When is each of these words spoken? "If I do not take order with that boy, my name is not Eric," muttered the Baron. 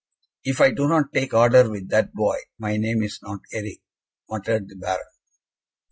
"If 0.43 0.61
I 0.61 0.71
do 0.71 0.87
not 0.87 1.13
take 1.13 1.31
order 1.35 1.69
with 1.69 1.89
that 1.89 2.11
boy, 2.15 2.35
my 2.57 2.75
name 2.75 3.03
is 3.03 3.19
not 3.21 3.41
Eric," 3.53 3.81
muttered 4.27 4.67
the 4.67 4.75
Baron. 4.75 5.05